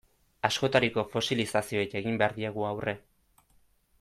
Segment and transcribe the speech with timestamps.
[0.47, 2.99] Askotariko fosilizazioei egin behar diegu aurre.